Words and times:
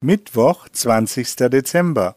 Mittwoch, 0.00 0.68
zwanzigster 0.68 1.50
Dezember. 1.50 2.14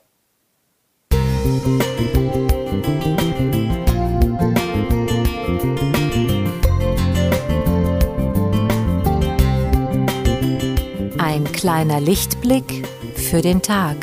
Ein 11.17 11.51
kleiner 11.53 11.99
Lichtblick 11.99 12.87
für 13.15 13.41
den 13.41 13.63
Tag. 13.63 13.97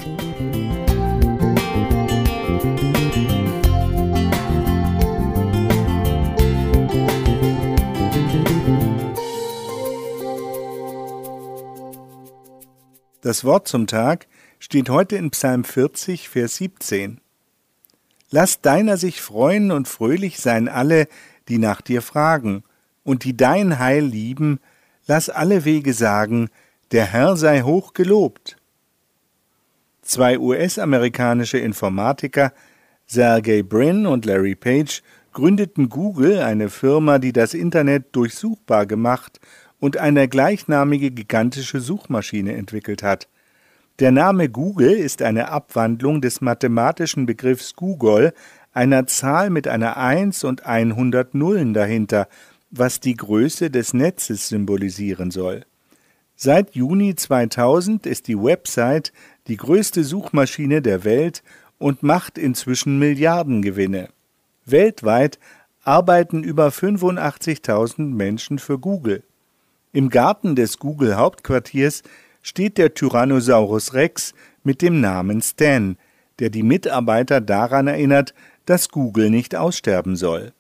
Das 13.20 13.42
Wort 13.42 13.66
zum 13.66 13.88
Tag 13.88 14.28
steht 14.60 14.88
heute 14.88 15.16
in 15.16 15.30
Psalm 15.30 15.64
40, 15.64 16.28
Vers 16.28 16.54
17. 16.56 17.20
Lass 18.30 18.60
deiner 18.60 18.96
sich 18.96 19.20
freuen 19.20 19.72
und 19.72 19.88
fröhlich 19.88 20.38
sein 20.38 20.68
alle, 20.68 21.08
die 21.48 21.58
nach 21.58 21.80
dir 21.80 22.00
fragen, 22.00 22.62
und 23.02 23.24
die 23.24 23.36
dein 23.36 23.80
Heil 23.80 24.04
lieben, 24.04 24.60
lass 25.08 25.30
alle 25.30 25.64
Wege 25.64 25.94
sagen, 25.94 26.48
der 26.92 27.06
Herr 27.06 27.36
sei 27.36 27.62
hoch 27.62 27.92
gelobt. 27.92 28.56
Zwei 30.02 30.38
US-amerikanische 30.38 31.58
Informatiker, 31.58 32.52
Sergey 33.06 33.64
Brin 33.64 34.06
und 34.06 34.26
Larry 34.26 34.54
Page, 34.54 35.02
gründeten 35.32 35.88
Google, 35.88 36.38
eine 36.38 36.68
Firma, 36.68 37.18
die 37.18 37.32
das 37.32 37.52
Internet 37.52 38.14
durchsuchbar 38.14 38.86
gemacht 38.86 39.40
und 39.80 39.96
eine 39.96 40.28
gleichnamige 40.28 41.10
gigantische 41.10 41.80
Suchmaschine 41.80 42.54
entwickelt 42.54 43.02
hat. 43.02 43.28
Der 43.98 44.12
Name 44.12 44.48
Google 44.48 44.92
ist 44.92 45.22
eine 45.22 45.48
Abwandlung 45.48 46.20
des 46.20 46.40
mathematischen 46.40 47.26
Begriffs 47.26 47.74
Google, 47.74 48.32
einer 48.72 49.06
Zahl 49.06 49.50
mit 49.50 49.66
einer 49.66 49.96
1 49.96 50.44
und 50.44 50.64
100 50.66 51.34
Nullen 51.34 51.74
dahinter, 51.74 52.28
was 52.70 53.00
die 53.00 53.16
Größe 53.16 53.70
des 53.70 53.94
Netzes 53.94 54.48
symbolisieren 54.48 55.30
soll. 55.30 55.64
Seit 56.36 56.76
Juni 56.76 57.16
2000 57.16 58.06
ist 58.06 58.28
die 58.28 58.40
Website 58.40 59.12
die 59.48 59.56
größte 59.56 60.04
Suchmaschine 60.04 60.82
der 60.82 61.02
Welt 61.02 61.42
und 61.78 62.04
macht 62.04 62.38
inzwischen 62.38 62.98
Milliardengewinne. 63.00 64.10
Weltweit 64.64 65.40
arbeiten 65.82 66.44
über 66.44 66.68
85.000 66.68 68.14
Menschen 68.14 68.60
für 68.60 68.78
Google. 68.78 69.24
Im 69.92 70.10
Garten 70.10 70.54
des 70.54 70.78
Google-Hauptquartiers 70.78 72.02
steht 72.42 72.78
der 72.78 72.94
Tyrannosaurus 72.94 73.94
Rex 73.94 74.34
mit 74.62 74.82
dem 74.82 75.00
Namen 75.00 75.40
Stan, 75.40 75.96
der 76.38 76.50
die 76.50 76.62
Mitarbeiter 76.62 77.40
daran 77.40 77.86
erinnert, 77.86 78.34
dass 78.66 78.90
Google 78.90 79.30
nicht 79.30 79.56
aussterben 79.56 80.14
soll. 80.14 80.52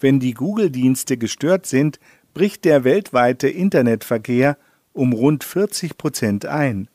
Wenn 0.00 0.20
die 0.20 0.34
Google-Dienste 0.34 1.16
gestört 1.16 1.66
sind, 1.66 2.00
bricht 2.34 2.64
der 2.64 2.84
weltweite 2.84 3.48
Internetverkehr 3.48 4.56
um 4.92 5.12
rund 5.12 5.44
40 5.44 5.98
Prozent 5.98 6.46
ein. 6.46 6.88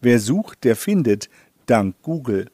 Wer 0.00 0.18
sucht, 0.18 0.64
der 0.64 0.76
findet, 0.76 1.30
dank 1.66 1.94
Google. 2.02 2.50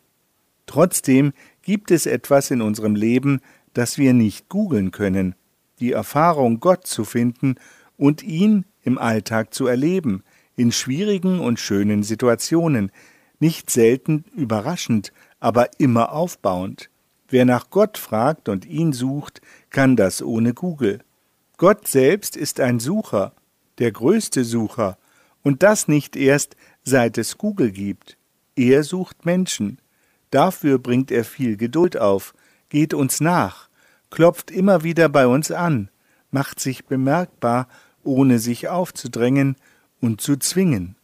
Trotzdem 0.66 1.32
gibt 1.62 1.90
es 1.90 2.06
etwas 2.06 2.50
in 2.50 2.62
unserem 2.62 2.94
Leben, 2.94 3.40
das 3.72 3.98
wir 3.98 4.12
nicht 4.12 4.48
googeln 4.48 4.90
können, 4.90 5.34
die 5.80 5.92
Erfahrung, 5.92 6.60
Gott 6.60 6.86
zu 6.86 7.04
finden 7.04 7.56
und 8.00 8.22
ihn 8.22 8.64
im 8.82 8.96
Alltag 8.96 9.52
zu 9.52 9.66
erleben, 9.66 10.24
in 10.56 10.72
schwierigen 10.72 11.38
und 11.38 11.60
schönen 11.60 12.02
Situationen, 12.02 12.90
nicht 13.40 13.68
selten 13.68 14.24
überraschend, 14.34 15.12
aber 15.38 15.68
immer 15.78 16.12
aufbauend. 16.12 16.88
Wer 17.28 17.44
nach 17.44 17.68
Gott 17.68 17.98
fragt 17.98 18.48
und 18.48 18.64
ihn 18.64 18.94
sucht, 18.94 19.42
kann 19.68 19.96
das 19.96 20.22
ohne 20.22 20.54
Google. 20.54 21.00
Gott 21.58 21.86
selbst 21.88 22.38
ist 22.38 22.58
ein 22.58 22.80
Sucher, 22.80 23.34
der 23.78 23.92
größte 23.92 24.44
Sucher, 24.44 24.96
und 25.42 25.62
das 25.62 25.86
nicht 25.86 26.16
erst 26.16 26.56
seit 26.82 27.18
es 27.18 27.36
Google 27.36 27.70
gibt. 27.70 28.16
Er 28.56 28.82
sucht 28.82 29.26
Menschen. 29.26 29.78
Dafür 30.30 30.78
bringt 30.78 31.10
er 31.10 31.24
viel 31.24 31.58
Geduld 31.58 31.98
auf, 31.98 32.32
geht 32.70 32.94
uns 32.94 33.20
nach, 33.20 33.68
klopft 34.08 34.50
immer 34.50 34.84
wieder 34.84 35.10
bei 35.10 35.26
uns 35.26 35.50
an, 35.50 35.90
macht 36.30 36.60
sich 36.60 36.86
bemerkbar 36.86 37.68
ohne 38.04 38.38
sich 38.38 38.68
aufzudrängen 38.68 39.56
und 40.00 40.20
zu 40.20 40.36
zwingen. 40.36 40.96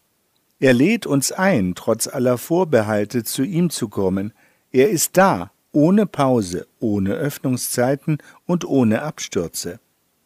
Er 0.59 0.73
lädt 0.73 1.07
uns 1.07 1.33
ein, 1.33 1.75
trotz 1.75 2.07
aller 2.09 2.39
Vorbehalte 2.39 3.25
zu 3.25 3.43
ihm 3.43 3.71
zu 3.71 3.89
kommen. 3.89 4.33
Er 4.73 4.91
ist 4.91 5.17
da, 5.17 5.51
ohne 5.73 6.07
Pause, 6.07 6.67
ohne 6.81 7.13
Öffnungszeiten 7.15 8.19
und 8.47 8.65
ohne 8.65 9.03
Abstürze. 9.03 9.79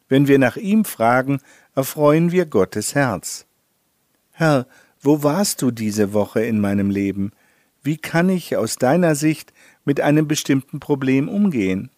Wenn 0.07 0.27
wir 0.27 0.39
nach 0.39 0.55
ihm 0.55 0.85
fragen, 0.85 1.41
erfreuen 1.75 2.31
wir 2.31 2.45
Gottes 2.45 2.95
Herz. 2.95 3.45
Herr, 4.31 4.67
wo 5.01 5.23
warst 5.23 5.61
du 5.61 5.71
diese 5.71 6.13
Woche 6.13 6.41
in 6.41 6.61
meinem 6.61 6.89
Leben? 6.89 7.31
Wie 7.83 7.97
kann 7.97 8.29
ich 8.29 8.55
aus 8.55 8.75
deiner 8.75 9.15
Sicht 9.15 9.51
mit 9.83 9.99
einem 9.99 10.27
bestimmten 10.27 10.79
Problem 10.79 11.27
umgehen? 11.27 11.89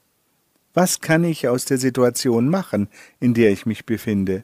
Was 0.73 1.01
kann 1.01 1.23
ich 1.23 1.47
aus 1.47 1.65
der 1.65 1.77
Situation 1.77 2.49
machen, 2.49 2.87
in 3.19 3.33
der 3.33 3.51
ich 3.51 3.65
mich 3.65 3.85
befinde? 3.85 4.43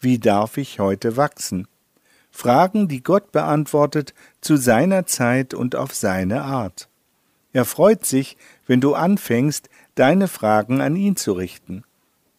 Wie 0.00 0.18
darf 0.18 0.58
ich 0.58 0.78
heute 0.78 1.16
wachsen? 1.16 1.68
Fragen, 2.30 2.86
die 2.86 3.02
Gott 3.02 3.32
beantwortet 3.32 4.12
zu 4.42 4.56
seiner 4.56 5.06
Zeit 5.06 5.54
und 5.54 5.74
auf 5.74 5.94
seine 5.94 6.42
Art. 6.42 6.88
Er 7.52 7.64
freut 7.64 8.04
sich, 8.04 8.36
wenn 8.66 8.82
du 8.82 8.94
anfängst, 8.94 9.70
deine 9.94 10.28
Fragen 10.28 10.82
an 10.82 10.96
ihn 10.96 11.16
zu 11.16 11.32
richten. 11.32 11.84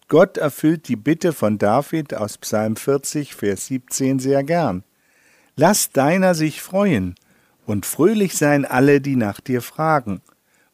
Gott 0.07 0.37
erfüllt 0.37 0.87
die 0.87 0.95
Bitte 0.95 1.33
von 1.33 1.57
David 1.57 2.13
aus 2.13 2.37
Psalm 2.37 2.75
40, 2.75 3.33
Vers 3.33 3.65
17 3.65 4.19
sehr 4.19 4.43
gern. 4.43 4.83
Lass 5.55 5.91
deiner 5.91 6.35
sich 6.35 6.61
freuen 6.61 7.15
und 7.65 7.87
fröhlich 7.87 8.37
sein 8.37 8.65
alle, 8.65 9.01
die 9.01 9.15
nach 9.15 9.39
dir 9.39 9.63
fragen. 9.63 10.21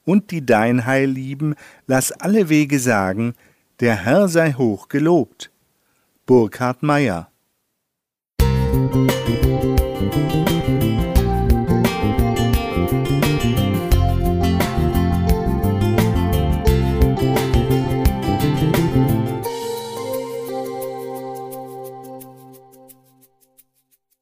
Und 0.03 0.31
die 0.31 0.45
dein 0.45 0.85
Heil 0.85 1.09
lieben, 1.09 1.55
lass 1.87 2.11
alle 2.11 2.49
Wege 2.49 2.77
sagen, 2.79 3.35
der 3.79 3.95
Herr 3.95 4.27
sei 4.27 4.51
hoch 4.51 4.89
gelobt. 4.89 5.52
Burkhard 6.25 6.81
Meyer 6.81 7.27